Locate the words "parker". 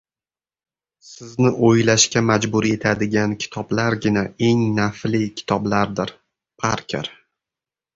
6.63-7.17